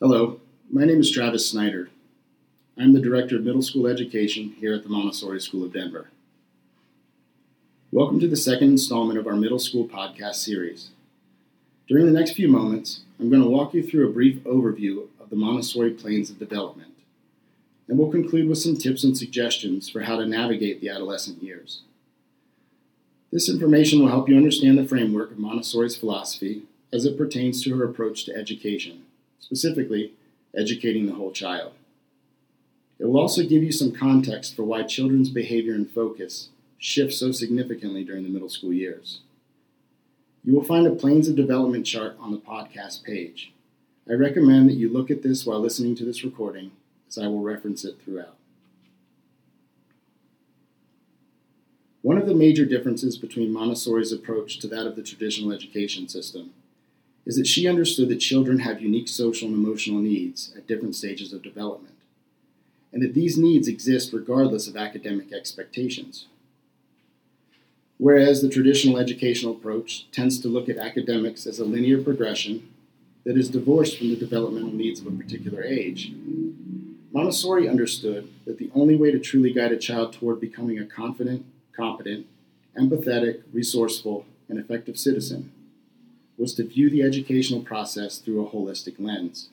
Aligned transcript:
Hello, 0.00 0.38
my 0.70 0.84
name 0.84 1.00
is 1.00 1.10
Travis 1.10 1.50
Snyder. 1.50 1.90
I'm 2.78 2.92
the 2.92 3.00
Director 3.00 3.34
of 3.34 3.42
Middle 3.42 3.62
School 3.62 3.88
Education 3.88 4.54
here 4.60 4.72
at 4.72 4.84
the 4.84 4.88
Montessori 4.88 5.40
School 5.40 5.64
of 5.64 5.72
Denver. 5.72 6.10
Welcome 7.90 8.20
to 8.20 8.28
the 8.28 8.36
second 8.36 8.68
installment 8.68 9.18
of 9.18 9.26
our 9.26 9.34
middle 9.34 9.58
school 9.58 9.88
podcast 9.88 10.36
series. 10.36 10.90
During 11.88 12.06
the 12.06 12.16
next 12.16 12.34
few 12.34 12.46
moments, 12.46 13.00
I'm 13.18 13.28
going 13.28 13.42
to 13.42 13.48
walk 13.48 13.74
you 13.74 13.82
through 13.82 14.08
a 14.08 14.12
brief 14.12 14.38
overview 14.44 15.08
of 15.18 15.30
the 15.30 15.36
Montessori 15.36 15.90
planes 15.90 16.30
of 16.30 16.38
development, 16.38 16.94
and 17.88 17.98
we'll 17.98 18.12
conclude 18.12 18.48
with 18.48 18.58
some 18.58 18.76
tips 18.76 19.02
and 19.02 19.18
suggestions 19.18 19.90
for 19.90 20.02
how 20.02 20.16
to 20.16 20.26
navigate 20.26 20.80
the 20.80 20.90
adolescent 20.90 21.42
years. 21.42 21.82
This 23.32 23.50
information 23.50 23.98
will 23.98 24.10
help 24.10 24.28
you 24.28 24.36
understand 24.36 24.78
the 24.78 24.86
framework 24.86 25.32
of 25.32 25.40
Montessori's 25.40 25.96
philosophy 25.96 26.62
as 26.92 27.04
it 27.04 27.18
pertains 27.18 27.64
to 27.64 27.76
her 27.76 27.84
approach 27.84 28.24
to 28.26 28.36
education 28.36 29.02
specifically, 29.40 30.12
educating 30.56 31.06
the 31.06 31.14
whole 31.14 31.32
child. 31.32 31.72
It 32.98 33.06
will 33.06 33.20
also 33.20 33.42
give 33.42 33.62
you 33.62 33.72
some 33.72 33.92
context 33.92 34.56
for 34.56 34.64
why 34.64 34.82
children's 34.82 35.30
behavior 35.30 35.74
and 35.74 35.88
focus 35.88 36.48
shift 36.78 37.12
so 37.12 37.32
significantly 37.32 38.04
during 38.04 38.22
the 38.22 38.28
middle 38.28 38.48
school 38.48 38.72
years. 38.72 39.20
You 40.44 40.54
will 40.54 40.64
find 40.64 40.86
a 40.86 40.90
planes 40.90 41.28
of 41.28 41.36
development 41.36 41.86
chart 41.86 42.16
on 42.20 42.30
the 42.30 42.38
podcast 42.38 43.04
page. 43.04 43.52
I 44.08 44.14
recommend 44.14 44.68
that 44.68 44.74
you 44.74 44.88
look 44.88 45.10
at 45.10 45.22
this 45.22 45.44
while 45.44 45.60
listening 45.60 45.94
to 45.96 46.04
this 46.04 46.24
recording, 46.24 46.70
as 47.08 47.18
I 47.18 47.26
will 47.26 47.42
reference 47.42 47.84
it 47.84 47.96
throughout. 48.02 48.36
One 52.00 52.16
of 52.16 52.26
the 52.26 52.34
major 52.34 52.64
differences 52.64 53.18
between 53.18 53.52
Montessori's 53.52 54.12
approach 54.12 54.60
to 54.60 54.68
that 54.68 54.86
of 54.86 54.96
the 54.96 55.02
traditional 55.02 55.52
education 55.52 56.08
system 56.08 56.52
is 57.28 57.36
that 57.36 57.46
she 57.46 57.68
understood 57.68 58.08
that 58.08 58.16
children 58.16 58.60
have 58.60 58.80
unique 58.80 59.06
social 59.06 59.46
and 59.48 59.54
emotional 59.54 60.00
needs 60.00 60.50
at 60.56 60.66
different 60.66 60.96
stages 60.96 61.34
of 61.34 61.42
development, 61.42 61.94
and 62.90 63.02
that 63.02 63.12
these 63.12 63.36
needs 63.36 63.68
exist 63.68 64.14
regardless 64.14 64.66
of 64.66 64.76
academic 64.76 65.30
expectations. 65.30 66.26
Whereas 67.98 68.40
the 68.40 68.48
traditional 68.48 68.96
educational 68.96 69.52
approach 69.52 70.10
tends 70.10 70.40
to 70.40 70.48
look 70.48 70.70
at 70.70 70.78
academics 70.78 71.46
as 71.46 71.58
a 71.58 71.66
linear 71.66 72.02
progression 72.02 72.66
that 73.24 73.36
is 73.36 73.50
divorced 73.50 73.98
from 73.98 74.08
the 74.08 74.16
developmental 74.16 74.72
needs 74.72 75.00
of 75.00 75.06
a 75.06 75.10
particular 75.10 75.62
age, 75.62 76.12
Montessori 77.12 77.68
understood 77.68 78.30
that 78.46 78.56
the 78.56 78.70
only 78.74 78.96
way 78.96 79.10
to 79.10 79.18
truly 79.18 79.52
guide 79.52 79.72
a 79.72 79.76
child 79.76 80.14
toward 80.14 80.40
becoming 80.40 80.78
a 80.78 80.86
confident, 80.86 81.44
competent, 81.76 82.26
empathetic, 82.78 83.42
resourceful, 83.52 84.24
and 84.48 84.58
effective 84.58 84.96
citizen 84.96 85.52
was 86.38 86.54
to 86.54 86.64
view 86.64 86.88
the 86.88 87.02
educational 87.02 87.60
process 87.60 88.18
through 88.18 88.46
a 88.46 88.48
holistic 88.48 88.94
lens. 88.98 89.48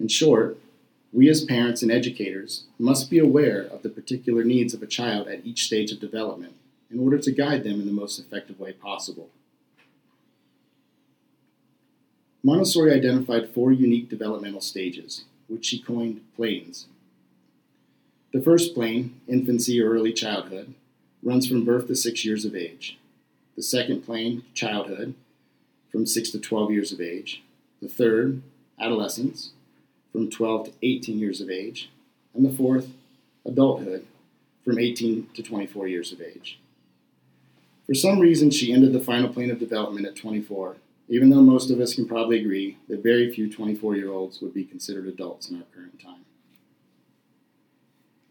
In 0.00 0.08
short, 0.08 0.58
we 1.12 1.28
as 1.28 1.44
parents 1.44 1.82
and 1.82 1.92
educators 1.92 2.64
must 2.78 3.10
be 3.10 3.18
aware 3.18 3.62
of 3.62 3.82
the 3.82 3.88
particular 3.88 4.42
needs 4.42 4.74
of 4.74 4.82
a 4.82 4.86
child 4.86 5.28
at 5.28 5.44
each 5.44 5.64
stage 5.64 5.92
of 5.92 6.00
development 6.00 6.54
in 6.90 6.98
order 6.98 7.18
to 7.18 7.32
guide 7.32 7.64
them 7.64 7.80
in 7.80 7.86
the 7.86 7.92
most 7.92 8.18
effective 8.18 8.58
way 8.58 8.72
possible. 8.72 9.30
Montessori 12.42 12.92
identified 12.92 13.50
four 13.50 13.72
unique 13.72 14.08
developmental 14.08 14.60
stages, 14.60 15.24
which 15.48 15.66
she 15.66 15.80
coined 15.80 16.20
planes. 16.36 16.86
The 18.32 18.40
first 18.40 18.74
plane, 18.74 19.20
infancy 19.26 19.80
or 19.80 19.90
early 19.90 20.12
childhood, 20.12 20.74
runs 21.22 21.48
from 21.48 21.64
birth 21.64 21.88
to 21.88 21.96
six 21.96 22.24
years 22.24 22.44
of 22.44 22.54
age. 22.54 22.98
The 23.56 23.62
second 23.62 24.02
plane, 24.02 24.44
childhood, 24.54 25.14
from 25.90 26.06
6 26.06 26.30
to 26.30 26.38
12 26.38 26.70
years 26.70 26.92
of 26.92 27.00
age, 27.00 27.42
the 27.80 27.88
third, 27.88 28.42
adolescence, 28.80 29.50
from 30.12 30.30
12 30.30 30.66
to 30.66 30.72
18 30.82 31.18
years 31.18 31.40
of 31.40 31.50
age, 31.50 31.90
and 32.34 32.44
the 32.44 32.56
fourth, 32.56 32.90
adulthood, 33.44 34.06
from 34.64 34.78
18 34.78 35.28
to 35.34 35.42
24 35.42 35.88
years 35.88 36.12
of 36.12 36.20
age. 36.20 36.58
For 37.86 37.94
some 37.94 38.18
reason, 38.18 38.50
she 38.50 38.72
ended 38.72 38.92
the 38.92 39.00
final 39.00 39.28
plane 39.28 39.50
of 39.50 39.60
development 39.60 40.06
at 40.06 40.16
24, 40.16 40.76
even 41.08 41.30
though 41.30 41.42
most 41.42 41.70
of 41.70 41.80
us 41.80 41.94
can 41.94 42.06
probably 42.06 42.40
agree 42.40 42.78
that 42.88 43.02
very 43.02 43.32
few 43.32 43.50
24 43.50 43.94
year 43.94 44.10
olds 44.10 44.40
would 44.40 44.52
be 44.52 44.64
considered 44.64 45.06
adults 45.06 45.48
in 45.48 45.56
our 45.56 45.66
current 45.74 46.00
time. 46.02 46.24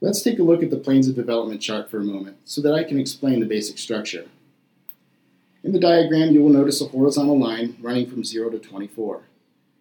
Let's 0.02 0.22
take 0.22 0.40
a 0.40 0.44
look 0.44 0.62
at 0.62 0.72
the 0.72 0.78
planes 0.78 1.08
of 1.08 1.16
development 1.16 1.62
chart 1.62 1.90
for 1.90 2.00
a 2.00 2.04
moment 2.04 2.38
so 2.44 2.62
that 2.62 2.74
I 2.74 2.84
can 2.84 3.00
explain 3.00 3.40
the 3.40 3.46
basic 3.46 3.78
structure. 3.78 4.26
In 5.66 5.72
the 5.72 5.80
diagram, 5.80 6.32
you 6.32 6.44
will 6.44 6.52
notice 6.52 6.80
a 6.80 6.86
horizontal 6.86 7.40
line 7.40 7.76
running 7.82 8.08
from 8.08 8.24
0 8.24 8.52
to 8.52 8.60
24. 8.60 9.24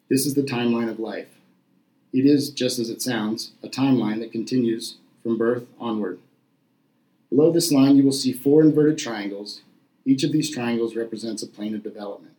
This 0.09 0.25
is 0.25 0.33
the 0.33 0.41
timeline 0.43 0.89
of 0.89 0.99
life. 0.99 1.28
It 2.11 2.25
is, 2.25 2.49
just 2.49 2.78
as 2.78 2.89
it 2.89 3.03
sounds, 3.03 3.53
a 3.62 3.69
timeline 3.69 4.21
that 4.21 4.33
continues 4.33 4.97
from 5.22 5.37
birth 5.37 5.67
onward. 5.78 6.21
Below 7.28 7.53
this 7.53 7.71
line, 7.71 7.97
you 7.97 8.03
will 8.03 8.12
see 8.12 8.33
four 8.33 8.62
inverted 8.62 8.97
triangles. 8.97 9.61
Each 10.06 10.25
of 10.25 10.33
these 10.33 10.50
triangles 10.50 10.97
represents 10.97 11.43
a 11.43 11.47
plane 11.47 11.75
of 11.75 11.83
development. 11.83 12.33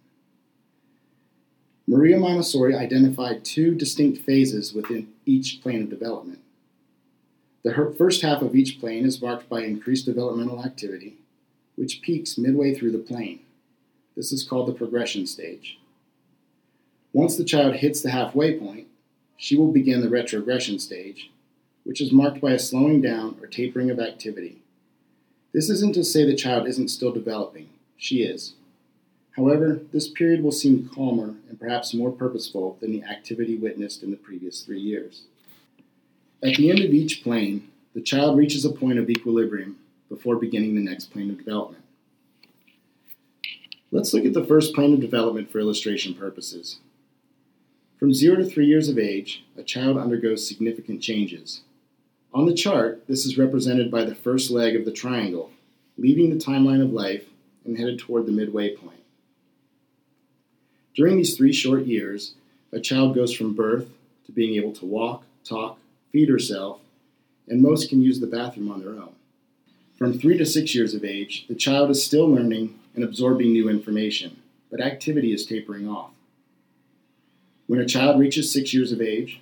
Maria 1.87 2.17
Montessori 2.17 2.75
identified 2.75 3.45
two 3.45 3.75
distinct 3.75 4.25
phases 4.25 4.73
within 4.73 5.09
each 5.27 5.61
plane 5.61 5.83
of 5.83 5.91
development. 5.91 6.39
The 7.63 7.93
first 7.95 8.23
half 8.23 8.41
of 8.41 8.55
each 8.55 8.79
plane 8.79 9.05
is 9.05 9.21
marked 9.21 9.47
by 9.49 9.61
increased 9.61 10.07
developmental 10.07 10.65
activity, 10.65 11.17
which 11.75 12.01
peaks 12.01 12.37
midway 12.37 12.73
through 12.73 12.91
the 12.91 12.97
plane. 12.97 13.39
This 14.15 14.31
is 14.31 14.43
called 14.43 14.67
the 14.67 14.73
progression 14.73 15.27
stage. 15.27 15.79
Once 17.13 17.37
the 17.37 17.43
child 17.43 17.75
hits 17.75 18.01
the 18.01 18.11
halfway 18.11 18.57
point, 18.57 18.87
she 19.37 19.55
will 19.55 19.71
begin 19.71 20.01
the 20.01 20.09
retrogression 20.09 20.79
stage, 20.79 21.31
which 21.83 22.01
is 22.01 22.11
marked 22.11 22.41
by 22.41 22.51
a 22.51 22.59
slowing 22.59 23.01
down 23.01 23.37
or 23.41 23.47
tapering 23.47 23.89
of 23.89 23.99
activity. 23.99 24.61
This 25.53 25.69
isn't 25.69 25.93
to 25.95 26.03
say 26.03 26.25
the 26.25 26.35
child 26.35 26.67
isn't 26.67 26.89
still 26.89 27.11
developing, 27.11 27.69
she 27.97 28.23
is. 28.23 28.53
However, 29.35 29.81
this 29.91 30.07
period 30.07 30.43
will 30.43 30.51
seem 30.51 30.89
calmer 30.93 31.35
and 31.49 31.59
perhaps 31.59 31.93
more 31.93 32.11
purposeful 32.11 32.77
than 32.79 32.91
the 32.91 33.03
activity 33.03 33.57
witnessed 33.57 34.01
in 34.01 34.11
the 34.11 34.17
previous 34.17 34.61
three 34.61 34.79
years. 34.79 35.23
At 36.41 36.55
the 36.55 36.69
end 36.69 36.79
of 36.79 36.93
each 36.93 37.23
plane, 37.23 37.69
the 37.93 38.01
child 38.01 38.37
reaches 38.37 38.65
a 38.65 38.69
point 38.69 38.99
of 38.99 39.09
equilibrium 39.09 39.77
before 40.15 40.37
beginning 40.37 40.75
the 40.75 40.81
next 40.81 41.11
plane 41.11 41.29
of 41.29 41.37
development. 41.37 41.83
Let's 43.91 44.13
look 44.13 44.25
at 44.25 44.33
the 44.33 44.45
first 44.45 44.73
plane 44.73 44.93
of 44.93 45.01
development 45.01 45.51
for 45.51 45.59
illustration 45.59 46.13
purposes. 46.13 46.79
From 47.99 48.13
0 48.13 48.37
to 48.37 48.45
3 48.45 48.65
years 48.65 48.89
of 48.89 48.97
age, 48.97 49.45
a 49.57 49.63
child 49.63 49.97
undergoes 49.97 50.47
significant 50.47 51.01
changes. 51.01 51.61
On 52.33 52.45
the 52.45 52.53
chart, 52.53 53.03
this 53.07 53.25
is 53.25 53.37
represented 53.37 53.91
by 53.91 54.03
the 54.03 54.15
first 54.15 54.51
leg 54.51 54.75
of 54.75 54.85
the 54.85 54.91
triangle, 54.91 55.51
leaving 55.97 56.29
the 56.29 56.43
timeline 56.43 56.81
of 56.81 56.91
life 56.91 57.25
and 57.65 57.77
headed 57.77 57.99
toward 57.99 58.25
the 58.25 58.31
midway 58.31 58.75
point. 58.75 58.99
During 60.93 61.17
these 61.17 61.35
three 61.35 61.53
short 61.53 61.85
years, 61.85 62.35
a 62.71 62.79
child 62.79 63.15
goes 63.15 63.33
from 63.33 63.53
birth 63.53 63.87
to 64.25 64.31
being 64.31 64.55
able 64.55 64.73
to 64.73 64.85
walk, 64.85 65.23
talk, 65.43 65.77
feed 66.11 66.29
herself, 66.29 66.79
and 67.47 67.61
most 67.61 67.89
can 67.89 68.01
use 68.01 68.19
the 68.19 68.27
bathroom 68.27 68.71
on 68.71 68.81
their 68.81 68.91
own. 68.91 69.15
From 69.97 70.19
three 70.19 70.37
to 70.37 70.45
six 70.45 70.75
years 70.75 70.93
of 70.93 71.05
age, 71.05 71.45
the 71.47 71.55
child 71.55 71.89
is 71.89 72.03
still 72.03 72.27
learning 72.27 72.77
and 72.95 73.03
absorbing 73.03 73.53
new 73.53 73.69
information, 73.69 74.41
but 74.69 74.81
activity 74.81 75.31
is 75.31 75.45
tapering 75.45 75.87
off. 75.87 76.11
When 77.67 77.79
a 77.79 77.85
child 77.85 78.19
reaches 78.19 78.51
six 78.51 78.73
years 78.73 78.91
of 78.91 79.01
age, 79.01 79.41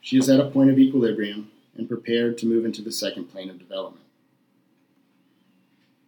she 0.00 0.18
is 0.18 0.28
at 0.28 0.40
a 0.40 0.50
point 0.50 0.70
of 0.70 0.78
equilibrium 0.78 1.50
and 1.76 1.88
prepared 1.88 2.36
to 2.38 2.46
move 2.46 2.64
into 2.64 2.82
the 2.82 2.90
second 2.90 3.26
plane 3.26 3.48
of 3.48 3.60
development. 3.60 4.04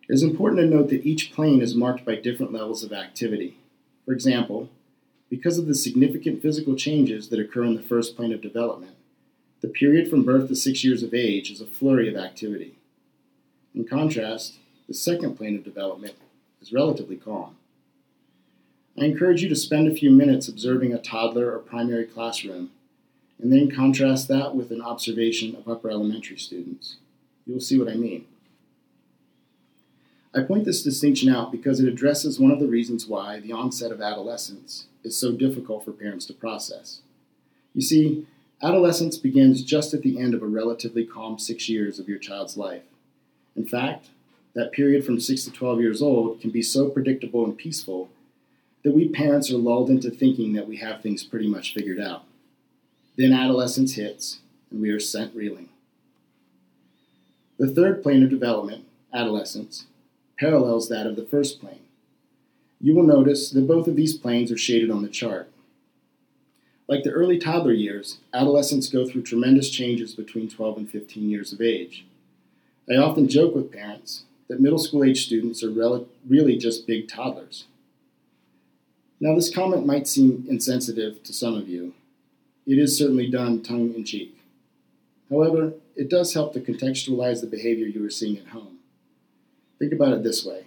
It 0.08 0.12
is 0.12 0.24
important 0.24 0.60
to 0.60 0.66
note 0.66 0.90
that 0.90 1.06
each 1.06 1.32
plane 1.32 1.62
is 1.62 1.76
marked 1.76 2.04
by 2.04 2.16
different 2.16 2.52
levels 2.52 2.82
of 2.82 2.92
activity. 2.92 3.58
For 4.04 4.12
example, 4.12 4.68
because 5.30 5.56
of 5.56 5.66
the 5.66 5.74
significant 5.74 6.42
physical 6.42 6.74
changes 6.74 7.28
that 7.28 7.38
occur 7.38 7.64
in 7.64 7.76
the 7.76 7.82
first 7.82 8.16
plane 8.16 8.32
of 8.32 8.42
development, 8.42 8.96
the 9.62 9.68
period 9.68 10.10
from 10.10 10.24
birth 10.24 10.48
to 10.48 10.56
six 10.56 10.82
years 10.82 11.04
of 11.04 11.14
age 11.14 11.50
is 11.50 11.60
a 11.60 11.66
flurry 11.66 12.08
of 12.08 12.16
activity. 12.16 12.74
In 13.74 13.84
contrast, 13.84 14.58
the 14.86 14.94
second 14.94 15.36
plane 15.36 15.56
of 15.56 15.64
development 15.64 16.14
is 16.62 16.72
relatively 16.72 17.16
calm. 17.16 17.56
I 18.98 19.04
encourage 19.04 19.42
you 19.42 19.48
to 19.48 19.56
spend 19.56 19.88
a 19.88 19.94
few 19.94 20.10
minutes 20.10 20.46
observing 20.46 20.92
a 20.92 20.98
toddler 20.98 21.52
or 21.52 21.58
primary 21.58 22.04
classroom, 22.04 22.70
and 23.42 23.52
then 23.52 23.70
contrast 23.70 24.28
that 24.28 24.54
with 24.54 24.70
an 24.70 24.80
observation 24.80 25.56
of 25.56 25.68
upper 25.68 25.90
elementary 25.90 26.38
students. 26.38 26.96
You'll 27.44 27.60
see 27.60 27.78
what 27.78 27.88
I 27.88 27.94
mean. 27.94 28.26
I 30.32 30.42
point 30.42 30.64
this 30.64 30.82
distinction 30.82 31.28
out 31.28 31.50
because 31.50 31.80
it 31.80 31.88
addresses 31.88 32.38
one 32.38 32.50
of 32.50 32.60
the 32.60 32.66
reasons 32.68 33.06
why 33.06 33.40
the 33.40 33.52
onset 33.52 33.92
of 33.92 34.00
adolescence 34.00 34.86
is 35.02 35.18
so 35.18 35.32
difficult 35.32 35.84
for 35.84 35.92
parents 35.92 36.26
to 36.26 36.32
process. 36.32 37.00
You 37.72 37.82
see, 37.82 38.26
adolescence 38.62 39.16
begins 39.16 39.62
just 39.62 39.94
at 39.94 40.02
the 40.02 40.18
end 40.18 40.34
of 40.34 40.42
a 40.42 40.46
relatively 40.46 41.04
calm 41.04 41.38
six 41.38 41.68
years 41.68 41.98
of 41.98 42.08
your 42.08 42.18
child's 42.18 42.56
life. 42.56 42.82
In 43.56 43.66
fact, 43.66 44.06
that 44.54 44.72
period 44.72 45.04
from 45.04 45.20
6 45.20 45.44
to 45.44 45.50
12 45.50 45.80
years 45.80 46.02
old 46.02 46.40
can 46.40 46.50
be 46.50 46.62
so 46.62 46.88
predictable 46.88 47.44
and 47.44 47.56
peaceful 47.56 48.08
that 48.84 48.94
we 48.94 49.08
parents 49.08 49.50
are 49.50 49.56
lulled 49.56 49.90
into 49.90 50.10
thinking 50.10 50.52
that 50.52 50.68
we 50.68 50.76
have 50.76 51.00
things 51.00 51.24
pretty 51.24 51.48
much 51.48 51.72
figured 51.72 52.00
out. 52.00 52.24
Then 53.16 53.32
adolescence 53.32 53.94
hits, 53.94 54.40
and 54.70 54.80
we 54.80 54.90
are 54.90 55.00
sent 55.00 55.34
reeling. 55.34 55.68
The 57.58 57.68
third 57.68 58.02
plane 58.02 58.22
of 58.22 58.30
development, 58.30 58.84
adolescence, 59.12 59.86
parallels 60.38 60.88
that 60.88 61.06
of 61.06 61.16
the 61.16 61.24
first 61.24 61.60
plane. 61.60 61.80
You 62.80 62.94
will 62.94 63.04
notice 63.04 63.50
that 63.50 63.66
both 63.66 63.86
of 63.86 63.96
these 63.96 64.14
planes 64.14 64.52
are 64.52 64.58
shaded 64.58 64.90
on 64.90 65.02
the 65.02 65.08
chart. 65.08 65.50
Like 66.86 67.02
the 67.02 67.12
early 67.12 67.38
toddler 67.38 67.72
years, 67.72 68.18
adolescents 68.34 68.88
go 68.88 69.06
through 69.08 69.22
tremendous 69.22 69.70
changes 69.70 70.14
between 70.14 70.50
12 70.50 70.76
and 70.76 70.90
15 70.90 71.30
years 71.30 71.52
of 71.52 71.62
age. 71.62 72.04
I 72.90 72.96
often 72.96 73.28
joke 73.28 73.54
with 73.54 73.72
parents 73.72 74.24
that 74.48 74.60
middle 74.60 74.78
school 74.78 75.04
age 75.04 75.24
students 75.24 75.62
are 75.62 75.70
rel- 75.70 76.06
really 76.28 76.58
just 76.58 76.86
big 76.86 77.08
toddlers. 77.08 77.64
Now, 79.20 79.34
this 79.34 79.54
comment 79.54 79.86
might 79.86 80.06
seem 80.06 80.44
insensitive 80.48 81.22
to 81.22 81.32
some 81.32 81.54
of 81.54 81.68
you. 81.68 81.94
It 82.66 82.78
is 82.78 82.98
certainly 82.98 83.30
done 83.30 83.62
tongue 83.62 83.94
in 83.94 84.04
cheek. 84.04 84.38
However, 85.30 85.74
it 85.96 86.10
does 86.10 86.34
help 86.34 86.52
to 86.52 86.60
contextualize 86.60 87.40
the 87.40 87.46
behavior 87.46 87.86
you 87.86 88.04
are 88.04 88.10
seeing 88.10 88.38
at 88.38 88.48
home. 88.48 88.78
Think 89.78 89.92
about 89.92 90.12
it 90.12 90.22
this 90.22 90.44
way 90.44 90.64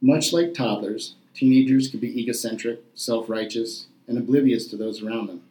much 0.00 0.32
like 0.32 0.52
toddlers, 0.52 1.14
teenagers 1.32 1.88
can 1.88 2.00
be 2.00 2.20
egocentric, 2.20 2.80
self 2.94 3.28
righteous, 3.28 3.86
and 4.08 4.18
oblivious 4.18 4.66
to 4.66 4.76
those 4.76 5.02
around 5.02 5.28
them. 5.28 5.42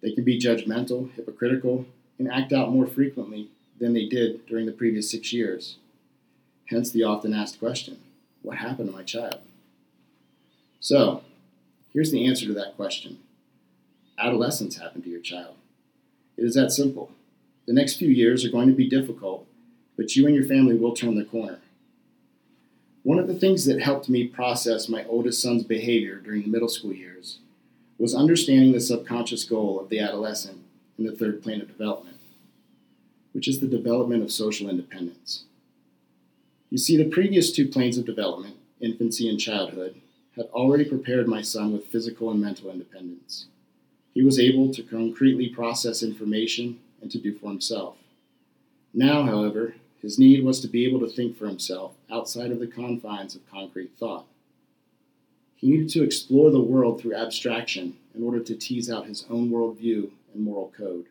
They 0.00 0.12
can 0.12 0.24
be 0.24 0.40
judgmental, 0.40 1.12
hypocritical, 1.14 1.84
and 2.18 2.30
act 2.30 2.52
out 2.52 2.72
more 2.72 2.86
frequently 2.86 3.50
than 3.78 3.92
they 3.92 4.06
did 4.06 4.46
during 4.46 4.66
the 4.66 4.72
previous 4.72 5.10
six 5.10 5.32
years. 5.32 5.76
Hence 6.66 6.90
the 6.90 7.04
often 7.04 7.32
asked 7.32 7.58
question 7.58 7.98
what 8.42 8.58
happened 8.58 8.88
to 8.88 8.96
my 8.96 9.02
child? 9.02 9.40
So, 10.80 11.22
here's 11.92 12.10
the 12.10 12.26
answer 12.26 12.46
to 12.46 12.54
that 12.54 12.76
question 12.76 13.18
adolescence 14.18 14.78
happened 14.78 15.04
to 15.04 15.10
your 15.10 15.20
child. 15.20 15.54
It 16.36 16.44
is 16.44 16.54
that 16.54 16.72
simple. 16.72 17.10
The 17.66 17.72
next 17.72 17.96
few 17.96 18.08
years 18.08 18.44
are 18.44 18.50
going 18.50 18.68
to 18.68 18.74
be 18.74 18.88
difficult, 18.88 19.46
but 19.96 20.16
you 20.16 20.26
and 20.26 20.34
your 20.34 20.44
family 20.44 20.74
will 20.74 20.94
turn 20.94 21.16
the 21.16 21.24
corner. 21.24 21.60
One 23.02 23.18
of 23.18 23.26
the 23.26 23.34
things 23.34 23.64
that 23.66 23.80
helped 23.80 24.08
me 24.08 24.26
process 24.26 24.88
my 24.88 25.04
oldest 25.04 25.40
son's 25.40 25.64
behavior 25.64 26.16
during 26.16 26.42
the 26.42 26.48
middle 26.48 26.68
school 26.68 26.92
years 26.92 27.38
was 27.98 28.14
understanding 28.14 28.72
the 28.72 28.80
subconscious 28.80 29.44
goal 29.44 29.80
of 29.80 29.88
the 29.88 29.98
adolescent 29.98 30.58
in 30.98 31.04
the 31.04 31.14
third 31.14 31.42
plane 31.42 31.60
of 31.60 31.68
development, 31.68 32.17
which 33.38 33.46
is 33.46 33.60
the 33.60 33.68
development 33.68 34.20
of 34.20 34.32
social 34.32 34.68
independence. 34.68 35.44
You 36.70 36.78
see, 36.78 36.96
the 36.96 37.08
previous 37.08 37.52
two 37.52 37.68
planes 37.68 37.96
of 37.96 38.04
development, 38.04 38.56
infancy 38.80 39.28
and 39.28 39.38
childhood, 39.38 39.94
had 40.34 40.46
already 40.46 40.84
prepared 40.84 41.28
my 41.28 41.40
son 41.40 41.72
with 41.72 41.86
physical 41.86 42.32
and 42.32 42.40
mental 42.40 42.68
independence. 42.68 43.46
He 44.12 44.24
was 44.24 44.40
able 44.40 44.74
to 44.74 44.82
concretely 44.82 45.48
process 45.50 46.02
information 46.02 46.80
and 47.00 47.12
to 47.12 47.18
do 47.18 47.32
for 47.32 47.50
himself. 47.50 47.94
Now, 48.92 49.22
however, 49.22 49.76
his 50.02 50.18
need 50.18 50.42
was 50.42 50.60
to 50.62 50.66
be 50.66 50.84
able 50.84 50.98
to 50.98 51.08
think 51.08 51.38
for 51.38 51.46
himself 51.46 51.94
outside 52.10 52.50
of 52.50 52.58
the 52.58 52.66
confines 52.66 53.36
of 53.36 53.48
concrete 53.48 53.92
thought. 54.00 54.26
He 55.54 55.68
needed 55.70 55.90
to 55.90 56.02
explore 56.02 56.50
the 56.50 56.58
world 56.58 57.00
through 57.00 57.14
abstraction 57.14 57.98
in 58.16 58.24
order 58.24 58.40
to 58.40 58.56
tease 58.56 58.90
out 58.90 59.06
his 59.06 59.26
own 59.30 59.48
worldview 59.48 60.10
and 60.34 60.42
moral 60.42 60.72
code. 60.76 61.06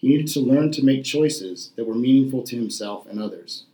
He 0.00 0.08
needed 0.08 0.28
to 0.28 0.40
learn 0.40 0.72
to 0.72 0.84
make 0.84 1.04
choices 1.04 1.72
that 1.76 1.86
were 1.86 1.94
meaningful 1.94 2.42
to 2.44 2.56
himself 2.56 3.06
and 3.06 3.20
others. 3.20 3.64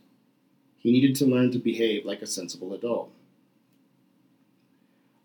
He 0.77 0.91
needed 0.91 1.15
to 1.15 1.25
learn 1.25 1.51
to 1.51 1.59
behave 1.59 2.05
like 2.05 2.21
a 2.21 2.27
sensible 2.27 2.73
adult. 2.73 3.09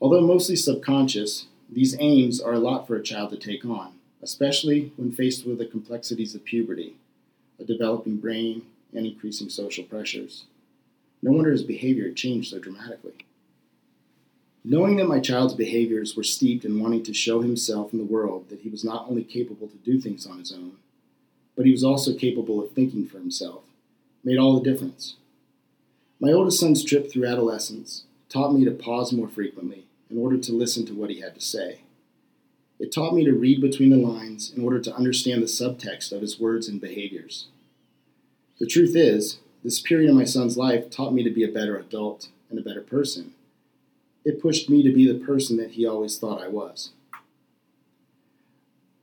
Although 0.00 0.26
mostly 0.26 0.56
subconscious, 0.56 1.46
these 1.70 1.96
aims 1.98 2.40
are 2.40 2.52
a 2.52 2.58
lot 2.58 2.86
for 2.86 2.96
a 2.96 3.02
child 3.02 3.30
to 3.30 3.36
take 3.36 3.64
on, 3.64 3.94
especially 4.22 4.92
when 4.96 5.10
faced 5.10 5.44
with 5.44 5.58
the 5.58 5.66
complexities 5.66 6.34
of 6.34 6.44
puberty, 6.44 6.96
a 7.58 7.64
developing 7.64 8.18
brain, 8.18 8.62
and 8.94 9.06
increasing 9.06 9.48
social 9.48 9.84
pressures. 9.84 10.44
No 11.20 11.32
wonder 11.32 11.50
his 11.50 11.62
behavior 11.62 12.12
changed 12.12 12.50
so 12.50 12.58
dramatically. 12.58 13.14
Knowing 14.64 14.96
that 14.96 15.08
my 15.08 15.18
child's 15.18 15.54
behaviors 15.54 16.14
were 16.14 16.22
steeped 16.22 16.64
in 16.64 16.80
wanting 16.80 17.02
to 17.02 17.14
show 17.14 17.40
himself 17.40 17.92
in 17.92 17.98
the 17.98 18.04
world 18.04 18.48
that 18.48 18.60
he 18.60 18.68
was 18.68 18.84
not 18.84 19.06
only 19.08 19.24
capable 19.24 19.66
to 19.66 19.76
do 19.78 20.00
things 20.00 20.26
on 20.26 20.38
his 20.38 20.52
own, 20.52 20.72
but 21.56 21.66
he 21.66 21.72
was 21.72 21.84
also 21.84 22.14
capable 22.14 22.62
of 22.62 22.72
thinking 22.72 23.06
for 23.06 23.18
himself, 23.18 23.62
made 24.24 24.38
all 24.38 24.58
the 24.58 24.70
difference. 24.70 25.16
My 26.20 26.32
oldest 26.32 26.60
son's 26.60 26.84
trip 26.84 27.10
through 27.10 27.26
adolescence 27.26 28.04
taught 28.28 28.54
me 28.54 28.64
to 28.64 28.70
pause 28.70 29.12
more 29.12 29.28
frequently 29.28 29.86
in 30.10 30.18
order 30.18 30.38
to 30.38 30.52
listen 30.52 30.86
to 30.86 30.94
what 30.94 31.10
he 31.10 31.20
had 31.20 31.34
to 31.34 31.40
say. 31.40 31.80
It 32.78 32.92
taught 32.92 33.14
me 33.14 33.24
to 33.24 33.32
read 33.32 33.60
between 33.60 33.90
the 33.90 33.96
lines 33.96 34.52
in 34.54 34.64
order 34.64 34.80
to 34.80 34.94
understand 34.94 35.42
the 35.42 35.46
subtext 35.46 36.12
of 36.12 36.22
his 36.22 36.40
words 36.40 36.68
and 36.68 36.80
behaviors. 36.80 37.48
The 38.58 38.66
truth 38.66 38.96
is, 38.96 39.38
this 39.62 39.80
period 39.80 40.10
of 40.10 40.16
my 40.16 40.24
son's 40.24 40.56
life 40.56 40.90
taught 40.90 41.14
me 41.14 41.22
to 41.22 41.30
be 41.30 41.44
a 41.44 41.52
better 41.52 41.76
adult 41.76 42.28
and 42.50 42.58
a 42.58 42.62
better 42.62 42.80
person 42.80 43.34
it 44.24 44.40
pushed 44.40 44.70
me 44.70 44.82
to 44.82 44.92
be 44.92 45.06
the 45.06 45.24
person 45.24 45.56
that 45.56 45.72
he 45.72 45.86
always 45.86 46.18
thought 46.18 46.40
I 46.40 46.48
was. 46.48 46.90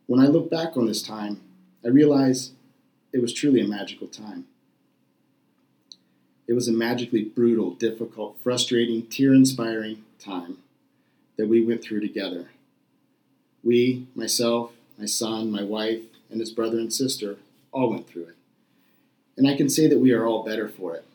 When 0.07 0.19
I 0.19 0.27
look 0.27 0.49
back 0.49 0.75
on 0.77 0.85
this 0.85 1.03
time, 1.03 1.41
I 1.83 1.87
realize 1.87 2.51
it 3.13 3.21
was 3.21 3.33
truly 3.33 3.61
a 3.61 3.67
magical 3.67 4.07
time. 4.07 4.45
It 6.47 6.53
was 6.53 6.67
a 6.67 6.73
magically 6.73 7.23
brutal, 7.23 7.71
difficult, 7.71 8.37
frustrating, 8.43 9.05
tear 9.05 9.33
inspiring 9.33 10.03
time 10.19 10.57
that 11.37 11.47
we 11.47 11.63
went 11.63 11.83
through 11.83 12.01
together. 12.01 12.49
We, 13.63 14.07
myself, 14.15 14.71
my 14.97 15.05
son, 15.05 15.51
my 15.51 15.63
wife, 15.63 16.01
and 16.29 16.39
his 16.39 16.51
brother 16.51 16.77
and 16.77 16.91
sister, 16.91 17.37
all 17.71 17.89
went 17.91 18.07
through 18.07 18.23
it. 18.23 18.35
And 19.37 19.47
I 19.47 19.55
can 19.55 19.69
say 19.69 19.87
that 19.87 19.99
we 19.99 20.11
are 20.11 20.25
all 20.25 20.43
better 20.43 20.67
for 20.67 20.95
it. 20.95 21.05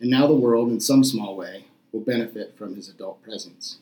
And 0.00 0.10
now 0.10 0.26
the 0.26 0.34
world, 0.34 0.68
in 0.68 0.80
some 0.80 1.04
small 1.04 1.36
way, 1.36 1.64
will 1.92 2.00
benefit 2.00 2.58
from 2.58 2.74
his 2.74 2.88
adult 2.88 3.22
presence. 3.22 3.78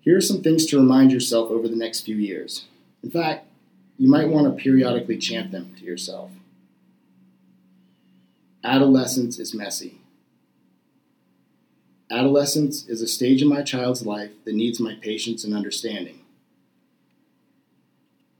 Here 0.00 0.16
are 0.16 0.22
some 0.22 0.42
things 0.42 0.66
to 0.66 0.78
remind 0.78 1.12
yourself 1.12 1.50
over 1.50 1.68
the 1.68 1.76
next 1.76 2.00
few 2.00 2.16
years. 2.16 2.64
In 3.06 3.12
fact, 3.12 3.46
you 3.98 4.10
might 4.10 4.28
want 4.28 4.48
to 4.48 4.60
periodically 4.60 5.16
chant 5.16 5.52
them 5.52 5.72
to 5.78 5.84
yourself. 5.84 6.32
Adolescence 8.64 9.38
is 9.38 9.54
messy. 9.54 10.00
Adolescence 12.10 12.84
is 12.88 13.00
a 13.00 13.06
stage 13.06 13.42
in 13.42 13.48
my 13.48 13.62
child's 13.62 14.04
life 14.04 14.32
that 14.44 14.56
needs 14.56 14.80
my 14.80 14.94
patience 14.94 15.44
and 15.44 15.54
understanding. 15.54 16.18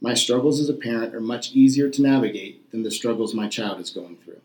My 0.00 0.14
struggles 0.14 0.58
as 0.58 0.68
a 0.68 0.74
parent 0.74 1.14
are 1.14 1.20
much 1.20 1.52
easier 1.52 1.88
to 1.88 2.02
navigate 2.02 2.68
than 2.72 2.82
the 2.82 2.90
struggles 2.90 3.34
my 3.34 3.46
child 3.46 3.78
is 3.78 3.90
going 3.90 4.16
through. 4.16 4.40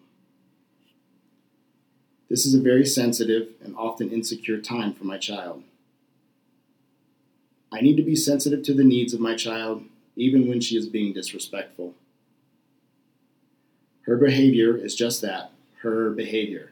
This 2.29 2.46
is 2.46 2.53
a 2.53 2.62
very 2.62 2.86
sensitive 2.86 3.48
and 3.63 3.75
often 3.75 4.12
insecure 4.12 4.60
time 4.60 4.93
for 4.93 5.03
my 5.03 5.17
child. 5.17 5.63
I 7.72 7.81
need 7.81 7.98
to 7.98 8.03
be 8.03 8.15
sensitive 8.15 8.62
to 8.65 8.75
the 8.75 8.84
needs 8.84 9.15
of 9.15 9.19
my 9.19 9.36
child, 9.36 9.86
even 10.15 10.48
when 10.48 10.62
she 10.62 10.77
is 10.77 10.88
being 10.88 11.13
disrespectful. 11.13 11.94
Her 14.03 14.18
behavior 14.18 14.75
is 14.75 14.96
just 14.96 15.22
that 15.22 15.51
her 15.82 16.12
behavior, 16.12 16.72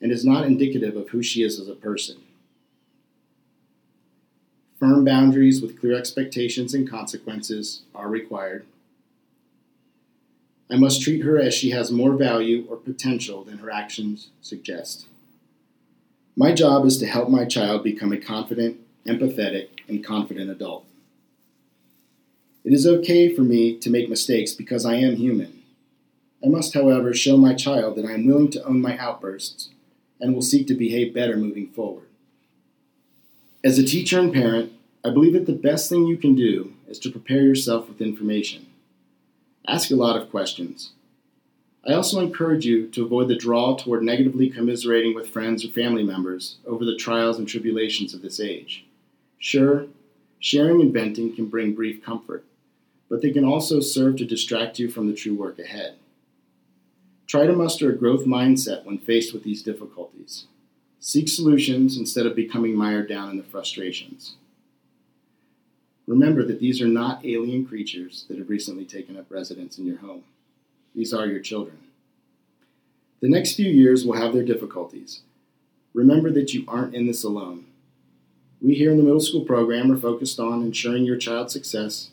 and 0.00 0.10
is 0.10 0.24
not 0.24 0.46
indicative 0.46 0.96
of 0.96 1.10
who 1.10 1.22
she 1.22 1.42
is 1.42 1.58
as 1.60 1.68
a 1.68 1.74
person. 1.74 2.16
Firm 4.78 5.04
boundaries 5.04 5.60
with 5.60 5.78
clear 5.78 5.96
expectations 5.96 6.72
and 6.72 6.88
consequences 6.88 7.82
are 7.94 8.08
required. 8.08 8.64
I 10.70 10.76
must 10.76 11.02
treat 11.02 11.22
her 11.22 11.38
as 11.38 11.52
she 11.52 11.70
has 11.70 11.92
more 11.92 12.14
value 12.14 12.66
or 12.70 12.76
potential 12.76 13.44
than 13.44 13.58
her 13.58 13.70
actions 13.70 14.28
suggest. 14.40 15.06
My 16.36 16.52
job 16.52 16.86
is 16.86 16.96
to 16.98 17.06
help 17.06 17.28
my 17.28 17.44
child 17.44 17.84
become 17.84 18.12
a 18.12 18.16
confident, 18.16 18.78
empathetic, 19.04 19.68
and 19.88 20.02
confident 20.02 20.48
adult. 20.48 20.86
It 22.64 22.72
is 22.72 22.86
okay 22.86 23.34
for 23.34 23.42
me 23.42 23.76
to 23.78 23.90
make 23.90 24.10
mistakes 24.10 24.52
because 24.52 24.84
I 24.84 24.94
am 24.96 25.16
human. 25.16 25.62
I 26.44 26.48
must, 26.48 26.74
however, 26.74 27.14
show 27.14 27.36
my 27.36 27.54
child 27.54 27.96
that 27.96 28.04
I 28.04 28.12
am 28.12 28.26
willing 28.26 28.50
to 28.50 28.64
own 28.64 28.80
my 28.80 28.98
outbursts 28.98 29.70
and 30.20 30.34
will 30.34 30.42
seek 30.42 30.66
to 30.66 30.74
behave 30.74 31.14
better 31.14 31.36
moving 31.36 31.68
forward. 31.68 32.06
As 33.64 33.78
a 33.78 33.84
teacher 33.84 34.18
and 34.18 34.32
parent, 34.32 34.72
I 35.04 35.10
believe 35.10 35.32
that 35.32 35.46
the 35.46 35.52
best 35.52 35.88
thing 35.88 36.06
you 36.06 36.18
can 36.18 36.34
do 36.34 36.74
is 36.86 36.98
to 37.00 37.10
prepare 37.10 37.42
yourself 37.42 37.88
with 37.88 38.02
information. 38.02 38.66
Ask 39.66 39.90
a 39.90 39.96
lot 39.96 40.20
of 40.20 40.30
questions. 40.30 40.92
I 41.86 41.94
also 41.94 42.20
encourage 42.20 42.66
you 42.66 42.88
to 42.88 43.04
avoid 43.04 43.28
the 43.28 43.36
draw 43.36 43.74
toward 43.74 44.02
negatively 44.02 44.50
commiserating 44.50 45.14
with 45.14 45.30
friends 45.30 45.64
or 45.64 45.68
family 45.68 46.02
members 46.02 46.56
over 46.66 46.84
the 46.84 46.96
trials 46.96 47.38
and 47.38 47.48
tribulations 47.48 48.12
of 48.12 48.20
this 48.20 48.38
age. 48.38 48.84
Sure, 49.38 49.86
sharing 50.38 50.82
and 50.82 50.92
venting 50.92 51.34
can 51.34 51.46
bring 51.46 51.74
brief 51.74 52.04
comfort, 52.04 52.44
but 53.10 53.20
they 53.20 53.32
can 53.32 53.44
also 53.44 53.80
serve 53.80 54.16
to 54.16 54.24
distract 54.24 54.78
you 54.78 54.88
from 54.88 55.08
the 55.08 55.12
true 55.12 55.34
work 55.34 55.58
ahead. 55.58 55.96
Try 57.26 57.46
to 57.46 57.52
muster 57.52 57.90
a 57.90 57.96
growth 57.96 58.24
mindset 58.24 58.84
when 58.84 58.98
faced 58.98 59.34
with 59.34 59.42
these 59.42 59.62
difficulties. 59.62 60.46
Seek 61.00 61.28
solutions 61.28 61.98
instead 61.98 62.24
of 62.24 62.36
becoming 62.36 62.74
mired 62.74 63.08
down 63.08 63.30
in 63.30 63.36
the 63.36 63.42
frustrations. 63.42 64.36
Remember 66.06 66.44
that 66.44 66.60
these 66.60 66.80
are 66.80 66.88
not 66.88 67.24
alien 67.24 67.66
creatures 67.66 68.24
that 68.28 68.38
have 68.38 68.48
recently 68.48 68.84
taken 68.84 69.16
up 69.16 69.30
residence 69.30 69.78
in 69.78 69.86
your 69.86 69.98
home. 69.98 70.22
These 70.94 71.12
are 71.12 71.26
your 71.26 71.40
children. 71.40 71.78
The 73.20 73.28
next 73.28 73.54
few 73.54 73.70
years 73.70 74.04
will 74.04 74.16
have 74.16 74.32
their 74.32 74.44
difficulties. 74.44 75.20
Remember 75.94 76.30
that 76.30 76.54
you 76.54 76.64
aren't 76.68 76.94
in 76.94 77.06
this 77.06 77.24
alone. 77.24 77.66
We 78.60 78.74
here 78.74 78.90
in 78.90 78.98
the 78.98 79.04
middle 79.04 79.20
school 79.20 79.44
program 79.44 79.90
are 79.90 79.96
focused 79.96 80.38
on 80.38 80.62
ensuring 80.62 81.04
your 81.04 81.16
child's 81.16 81.52
success 81.52 82.10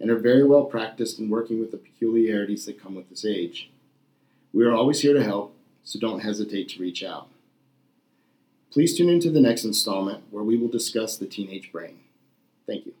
and 0.00 0.10
are 0.10 0.18
very 0.18 0.44
well 0.44 0.64
practiced 0.64 1.18
in 1.18 1.28
working 1.28 1.60
with 1.60 1.70
the 1.70 1.76
peculiarities 1.76 2.66
that 2.66 2.80
come 2.80 2.94
with 2.94 3.08
this 3.10 3.24
age. 3.24 3.70
We 4.52 4.64
are 4.64 4.72
always 4.72 5.00
here 5.00 5.14
to 5.14 5.24
help, 5.24 5.54
so 5.84 5.98
don't 5.98 6.20
hesitate 6.20 6.68
to 6.70 6.80
reach 6.80 7.02
out. 7.02 7.28
Please 8.70 8.96
tune 8.96 9.08
into 9.08 9.30
the 9.30 9.40
next 9.40 9.64
installment 9.64 10.24
where 10.30 10.44
we 10.44 10.56
will 10.56 10.68
discuss 10.68 11.16
the 11.16 11.26
teenage 11.26 11.72
brain. 11.72 11.98
Thank 12.66 12.86
you. 12.86 12.94